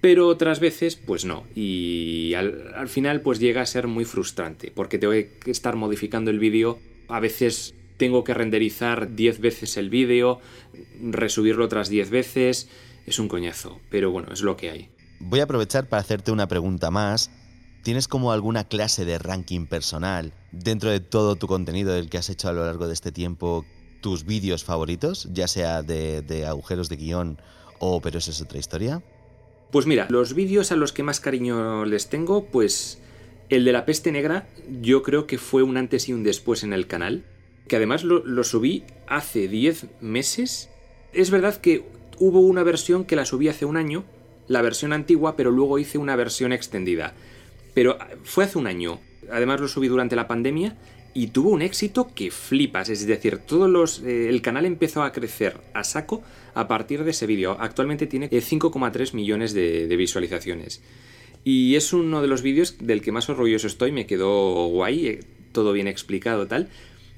[0.00, 1.44] pero otras veces pues no.
[1.54, 6.38] Y al, final pues llega a ser muy frustrante, porque tengo que estar modificando el
[6.38, 6.78] vídeo.
[7.08, 10.40] A veces tengo que renderizar 10 veces el vídeo,
[11.02, 12.70] resubirlo otras 10 veces.
[13.04, 14.88] Es un coñazo, pero bueno, es lo que hay.
[15.20, 17.30] Voy a aprovechar para hacerte una pregunta más.
[17.82, 22.30] ¿Tienes como alguna clase de ranking personal dentro de todo tu contenido del que has
[22.30, 23.66] hecho a lo largo de este tiempo
[24.02, 27.38] tus vídeos favoritos, ya sea de, agujeros de guion
[27.78, 29.02] o pero eso es otra historia?
[29.70, 33.00] Pues mira, los vídeos a los que más cariño les tengo, pues
[33.48, 34.46] el de la peste negra
[34.82, 37.24] yo creo que fue un antes y un después en el canal,
[37.68, 40.68] que además lo, lo subí hace 10 meses.
[41.14, 41.86] Es verdad que
[42.18, 44.04] hubo una versión que la subí hace un año,
[44.48, 47.14] la versión antigua, pero luego hice una versión extendida.
[47.72, 49.00] Pero fue hace un año.
[49.30, 50.76] Además lo subí durante la pandemia
[51.14, 55.12] y tuvo un éxito que flipas, es decir, todos los, eh, el canal empezó a
[55.12, 56.22] crecer a saco
[56.54, 57.56] a partir de ese vídeo.
[57.60, 60.82] Actualmente tiene 5,3 millones de, visualizaciones.
[61.44, 65.20] Y es uno de los vídeos del que más orgulloso estoy, me quedó guay, eh,
[65.52, 66.68] todo bien explicado tal.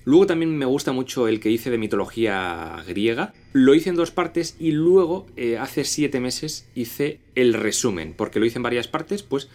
[0.06, 3.32] Luego también me gusta mucho el que hice de mitología griega.
[3.52, 8.38] Lo hice en dos partes y luego, eh, hace siete meses, hice el resumen, porque
[8.38, 9.48] lo hice en varias partes, pues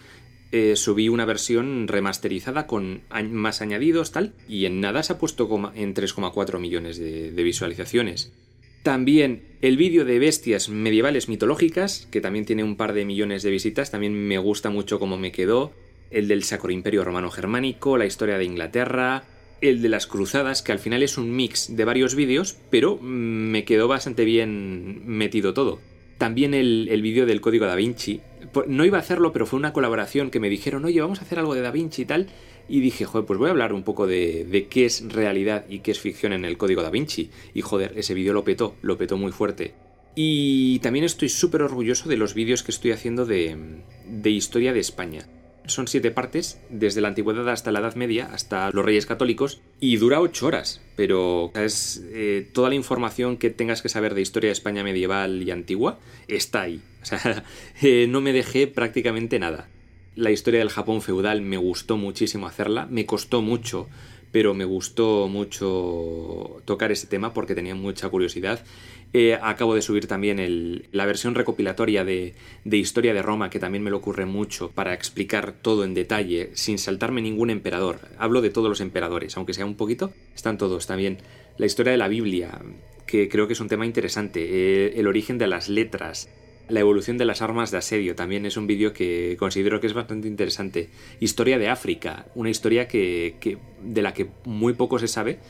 [0.52, 5.48] eh, subí una versión remasterizada con más añadidos, tal, y en nada se ha puesto
[5.74, 8.32] en 3,4 millones de, visualizaciones.
[8.82, 13.50] También el vídeo de bestias medievales mitológicas, que también tiene un par de millones de
[13.50, 15.72] visitas, también me gusta mucho cómo me quedó.
[16.10, 19.22] El del Sacro Imperio Romano Germánico, la historia de Inglaterra,
[19.60, 23.04] el de las cruzadas, que al final es un mix de varios vídeos, pero mm,
[23.04, 25.78] me quedó bastante bien metido todo.
[26.20, 28.20] También el, el vídeo del código da Vinci,
[28.66, 31.38] no iba a hacerlo, pero fue una colaboración que me dijeron, oye, vamos a hacer
[31.38, 32.26] algo de Da Vinci y tal.
[32.68, 35.92] Y dije, joder, pues voy a hablar un poco de, qué es realidad y qué
[35.92, 37.30] es ficción en el código Da Vinci.
[37.54, 39.72] Y joder, ese vídeo lo petó, lo petó muy fuerte.
[40.14, 43.56] Y también estoy súper orgulloso de los vídeos que estoy haciendo de,
[44.06, 45.26] de historia de España.
[45.66, 49.96] Son siete partes, desde la antigüedad hasta la Edad Media, hasta los Reyes Católicos, y
[49.96, 54.48] dura ocho horas, pero es eh, toda la información que tengas que saber de historia
[54.48, 56.80] de España medieval y antigua está ahí.
[57.02, 57.44] O sea,
[57.82, 59.68] eh, no me dejé prácticamente nada.
[60.16, 63.88] La historia del Japón feudal me gustó muchísimo hacerla, me costó mucho
[64.32, 68.60] pero me gustó mucho tocar ese tema porque tenía mucha curiosidad.
[69.12, 73.90] Eh, acabo de subir también la versión recopilatoria de, Historia de Roma, que también me
[73.90, 78.00] lo ocurre mucho para explicar todo en detalle, sin saltarme ningún emperador.
[78.18, 81.18] Hablo de todos los emperadores, aunque sea un poquito, están todos también.
[81.58, 82.60] La historia de la Biblia,
[83.06, 86.28] que creo que es un tema interesante, eh, el origen de las letras,
[86.70, 89.92] la evolución de las armas de asedio también es un vídeo que considero que es
[89.92, 90.88] bastante interesante.
[91.18, 95.40] Historia de África, una historia que, de la que muy poco se sabe,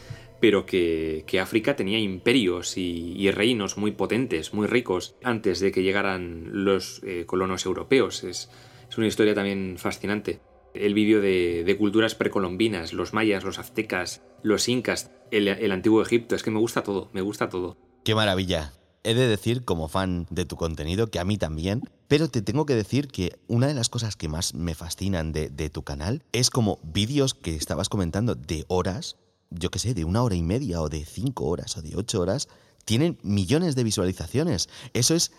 [0.40, 6.64] pero que, África tenía imperios y, reinos muy potentes, muy ricos, antes de que llegaran
[6.64, 8.24] los eh, colonos europeos.
[8.24, 8.50] Es,
[8.96, 10.40] una historia también fascinante.
[10.74, 16.42] El vídeo de, culturas precolombinas, los mayas, los aztecas, los incas, el antiguo Egipto, es
[16.42, 17.76] que me gusta todo, me gusta todo.
[18.04, 18.72] Qué maravilla.
[19.02, 22.66] He de decir, como fan de tu contenido, que a mí también, pero te tengo
[22.66, 26.50] que decir que una de las cosas que más me fascinan de, tu canal es
[26.50, 29.16] como vídeos que estabas comentando de horas,
[29.50, 32.20] yo qué sé, de una hora y media o de cinco horas o de ocho
[32.20, 32.48] horas,
[32.84, 34.68] tienen millones de visualizaciones.
[34.94, 35.32] Eso es,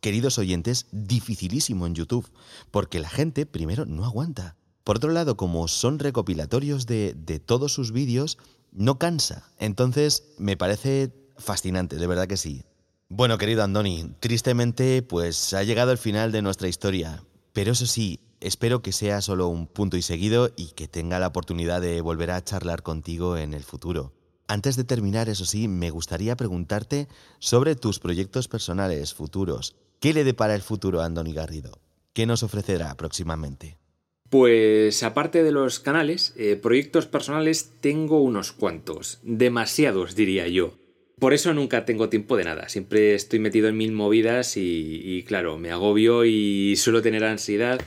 [0.00, 2.28] queridos oyentes, dificilísimo en YouTube,
[2.70, 4.56] porque la gente, primero, no aguanta.
[4.84, 8.38] Por otro lado, como son recopilatorios de, de todos sus vídeos,
[8.72, 9.50] no cansa.
[9.58, 12.64] Entonces, me parece fascinante, de verdad que sí.
[13.10, 18.20] Bueno, querido Andoni, tristemente pues ha llegado el final de nuestra historia, pero eso sí,
[18.40, 22.30] espero que sea solo un punto y seguido y que tenga la oportunidad de volver
[22.30, 24.12] a charlar contigo en el futuro.
[24.46, 29.76] Antes de terminar, eso sí, me gustaría preguntarte sobre tus proyectos personales futuros.
[30.00, 31.80] ¿Qué le depara el futuro a Andoni Garrido?
[32.14, 33.78] ¿Qué nos ofrecerá próximamente?
[34.30, 40.74] Pues aparte de los canales, eh, proyectos personales tengo unos cuantos, demasiados diría yo.
[41.18, 42.68] Por eso nunca tengo tiempo de nada.
[42.68, 47.80] Siempre estoy metido en mil movidas y, claro, me agobio y suelo tener ansiedad.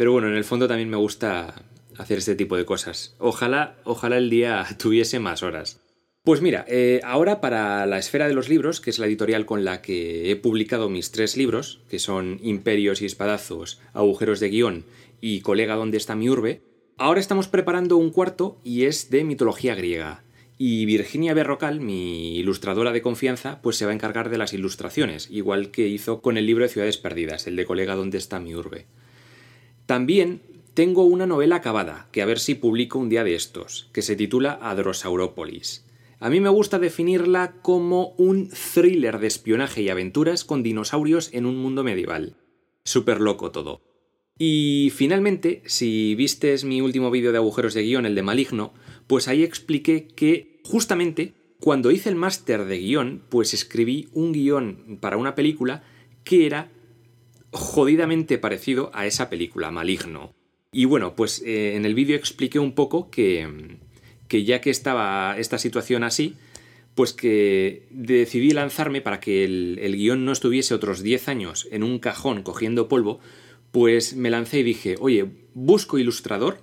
[0.00, 1.62] Pero bueno, en el fondo también me gusta
[1.98, 3.14] hacer este tipo de cosas.
[3.18, 5.78] Ojalá, ojalá el día tuviese más horas.
[6.22, 9.62] Pues mira, eh, ahora para la esfera de los libros, que es la editorial con
[9.62, 14.84] la que he publicado mis tres libros, que son Imperios y Espadazos, Agujeros de Guión
[15.20, 16.62] y Colega, ¿dónde está mi urbe?
[16.96, 20.24] Ahora estamos preparando un cuarto y es de mitología griega.
[20.56, 25.28] Y Virginia Berrocal, mi ilustradora de confianza, pues se va a encargar de las ilustraciones,
[25.30, 28.54] igual que hizo con el libro de Ciudades Perdidas, el de Colega ¿Dónde está mi
[28.54, 28.86] urbe?
[29.90, 30.42] También
[30.74, 34.14] tengo una novela acabada, que a ver si publico un día de estos, que se
[34.14, 35.84] titula Adrosaurópolis.
[36.20, 41.44] A mí me gusta definirla como un thriller de espionaje y aventuras con dinosaurios en
[41.44, 42.36] un mundo medieval.
[42.84, 43.82] Súper loco todo.
[44.38, 48.72] Y finalmente, si vistes mi último vídeo de agujeros de guion, el de Maligno,
[49.08, 54.98] pues ahí expliqué que justamente cuando hice el máster de guion, pues escribí un guion
[55.00, 55.82] para una película
[56.22, 56.70] que era
[57.52, 60.34] jodidamente parecido a esa película, Maligno.
[60.72, 63.78] Y bueno, pues eh, en el vídeo expliqué un poco que,
[64.28, 66.36] que ya que estaba esta situación así,
[66.94, 71.82] pues que decidí lanzarme para que el, el guion no estuviese otros 10 años en
[71.82, 73.20] un cajón cogiendo polvo,
[73.72, 76.60] pues me lancé y dije, oye, busco ilustrador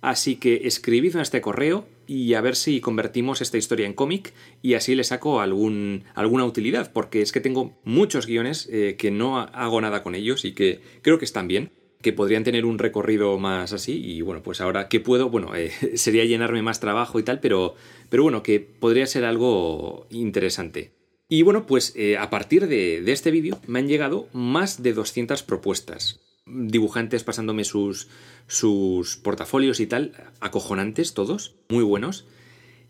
[0.00, 4.32] Así que escribidme a este correo y a ver si convertimos esta historia en cómic
[4.62, 9.38] y así le saco alguna utilidad, porque es que tengo muchos guiones eh, que no
[9.38, 13.38] hago nada con ellos y que creo que están bien, que podrían tener un recorrido
[13.38, 17.24] más así y bueno, pues ahora que puedo, bueno, eh, sería llenarme más trabajo y
[17.24, 17.74] tal, pero,
[18.08, 20.92] pero bueno, que podría ser algo interesante.
[21.28, 24.94] Y bueno, pues eh, a partir de, de este vídeo me han llegado más de
[24.94, 28.08] 200 propuestas dibujantes pasándome sus,
[28.46, 32.26] sus portafolios y tal, acojonantes todos, muy buenos.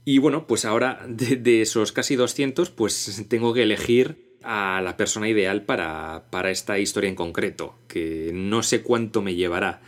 [0.05, 5.29] Y bueno, pues ahora de, esos casi 200, pues tengo que elegir a la persona
[5.29, 9.83] ideal para, para esta historia en concreto, que no sé cuánto me llevará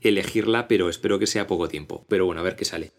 [0.00, 2.04] elegirla, pero espero que sea poco tiempo.
[2.08, 2.92] Pero bueno, a ver qué sale.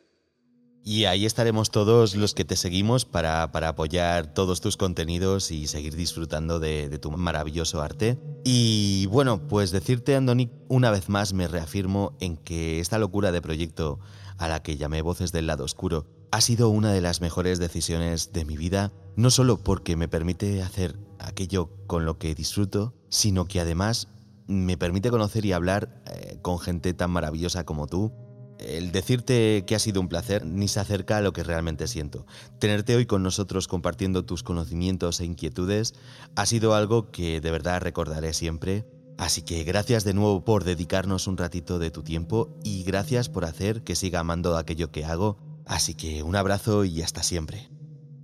[0.89, 5.95] Y ahí estaremos todos los que te seguimos para, apoyar todos tus contenidos y seguir
[5.95, 8.17] disfrutando de, tu maravilloso arte.
[8.43, 13.39] Y bueno, pues decirte, Andoni, una vez más me reafirmo en que esta locura de
[13.39, 13.99] proyecto
[14.39, 18.33] a la que llamé Voces del Lado Oscuro ha sido una de las mejores decisiones
[18.33, 23.45] de mi vida, no solo porque me permite hacer aquello con lo que disfruto, sino
[23.45, 24.07] que además
[24.47, 28.11] me permite conocer y hablar eh, con gente tan maravillosa como tú
[28.59, 32.25] el decirte que ha sido un placer ni se acerca a lo que realmente siento.
[32.59, 35.93] Tenerte hoy con nosotros compartiendo tus conocimientos e inquietudes
[36.35, 38.85] ha sido algo que de verdad recordaré siempre
[39.19, 43.43] Así que gracias de nuevo por dedicarnos un ratito de tu tiempo y gracias por
[43.43, 45.37] hacer que siga amando aquello que hago.
[45.65, 47.69] Así que un abrazo y hasta siempre.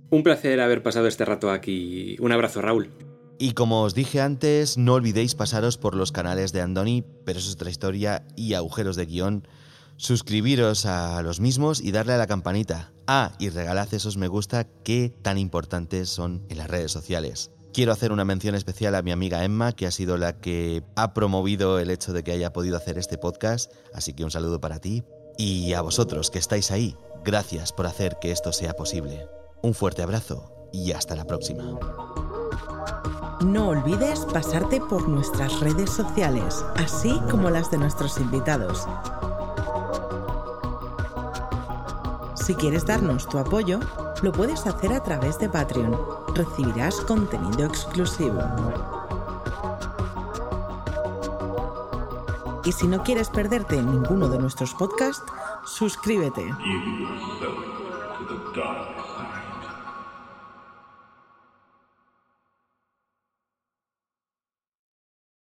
[0.08, 2.16] Un placer haber pasado este rato aquí.
[2.18, 2.88] Un abrazo, Raúl.
[3.38, 7.50] Y como os dije antes, no olvidéis pasaros por los canales de Andoni, pero eso
[7.50, 9.46] es otra historia, y agujeros de guion.
[9.98, 12.92] Suscribiros a los mismos y darle a la campanita.
[13.06, 17.50] Ah, y regalad esos me gusta que tan importantes son en las redes sociales.
[17.72, 21.14] Quiero hacer una mención especial a mi amiga Emma, que ha sido la que ha
[21.14, 24.80] promovido el hecho de que haya podido hacer este podcast, así que un saludo para
[24.80, 25.02] ti.
[25.38, 26.94] Y a vosotros que estáis ahí,
[27.24, 29.26] gracias por hacer que esto sea posible.
[29.62, 31.78] Un fuerte abrazo y hasta la próxima.
[33.44, 38.86] No olvides pasarte por nuestras redes sociales, así como las de nuestros invitados.
[42.46, 43.80] Si quieres darnos tu apoyo,
[44.22, 45.98] lo puedes hacer a través de Patreon.
[46.32, 48.40] Recibirás contenido exclusivo.
[52.64, 55.24] Y si no quieres perderte ninguno de nuestros podcasts,
[55.64, 56.54] suscríbete.